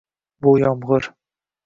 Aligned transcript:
Bu 0.47 0.53
yomg’ir– 0.63 1.07